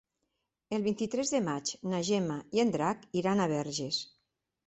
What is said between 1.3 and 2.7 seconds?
de maig na Gemma i